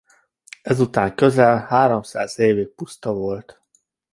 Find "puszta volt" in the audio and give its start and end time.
2.67-3.61